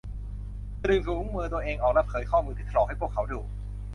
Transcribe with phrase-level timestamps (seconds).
[0.79, 3.39] เธอดึงถุงมือตัวเองออกและเผยข้อมือที่ถลอกให้พวกเขาดู